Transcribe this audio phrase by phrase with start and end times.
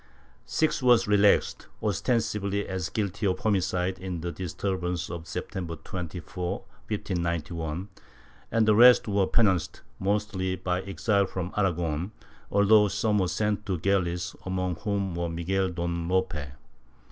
[0.47, 6.61] Six were relaxed, ostensibly as guilty of homicide in the disturb ances of September 24,
[6.87, 7.87] 1591,
[8.51, 12.13] and the rest were penanced, mostly by exile from Aragon,
[12.49, 16.33] although some were sent to the galleys, among whom was Miguel Don Lope.